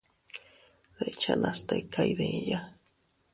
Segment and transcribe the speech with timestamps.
[1.03, 2.59] Dechanas tika iydiya.